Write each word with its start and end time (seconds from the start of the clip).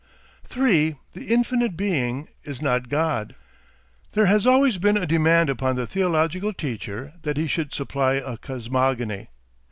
3. 0.45 0.95
THE 1.13 1.31
INFINITE 1.31 1.77
BEING 1.77 2.27
IS 2.43 2.59
NOT 2.59 2.89
GOD 2.89 3.35
There 4.13 4.25
has 4.25 4.47
always 4.47 4.79
been 4.79 4.97
a 4.97 5.05
demand 5.05 5.47
upon 5.47 5.75
the 5.75 5.85
theological 5.85 6.53
teacher 6.53 7.13
that 7.21 7.37
he 7.37 7.45
should 7.45 7.71
supply 7.71 8.13
a 8.15 8.35
cosmogony. 8.35 9.29